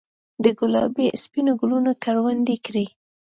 دګلابي، 0.43 1.05
سپینو 1.21 1.53
ګلونو 1.61 1.91
کروندې 2.03 2.55
کرې 2.65 2.85